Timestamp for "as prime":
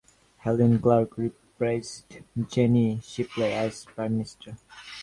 3.53-4.13